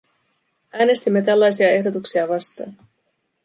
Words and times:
Äänestimme 0.73 1.21
tällaisia 1.21 1.71
ehdotuksia 1.71 2.27
vastaan. 2.29 2.77